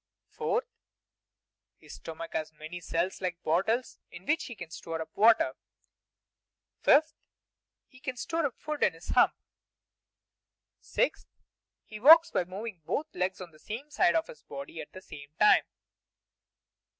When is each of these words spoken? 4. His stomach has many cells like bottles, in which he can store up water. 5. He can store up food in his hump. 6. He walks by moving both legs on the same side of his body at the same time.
4. 0.29 0.63
His 1.77 1.93
stomach 1.93 2.33
has 2.33 2.51
many 2.51 2.79
cells 2.79 3.21
like 3.21 3.43
bottles, 3.43 3.99
in 4.09 4.25
which 4.25 4.45
he 4.45 4.55
can 4.55 4.71
store 4.71 4.99
up 4.99 5.15
water. 5.15 5.53
5. 6.79 7.13
He 7.85 7.99
can 7.99 8.17
store 8.17 8.47
up 8.47 8.57
food 8.57 8.81
in 8.81 8.93
his 8.93 9.09
hump. 9.09 9.33
6. 10.79 11.27
He 11.85 11.99
walks 11.99 12.31
by 12.31 12.45
moving 12.45 12.81
both 12.83 13.13
legs 13.13 13.39
on 13.39 13.51
the 13.51 13.59
same 13.59 13.91
side 13.91 14.15
of 14.15 14.25
his 14.25 14.41
body 14.41 14.81
at 14.81 14.91
the 14.91 15.03
same 15.03 15.35
time. 15.39 15.65